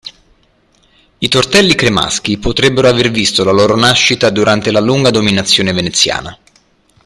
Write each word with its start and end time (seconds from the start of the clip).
I 1.19 1.27
tortelli 1.27 1.75
cremaschi 1.75 2.39
potrebbero 2.39 2.87
aver 2.87 3.11
visto 3.11 3.43
la 3.43 3.51
loro 3.51 3.75
nascita 3.77 4.31
durante 4.31 4.71
la 4.71 4.79
lunga 4.79 5.11
dominazione 5.11 5.73
veneziana. 5.73 6.35